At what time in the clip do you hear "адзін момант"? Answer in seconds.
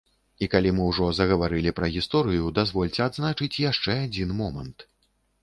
4.09-4.89